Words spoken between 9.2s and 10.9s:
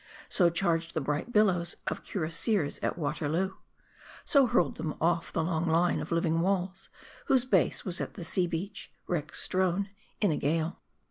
strown, in a gale.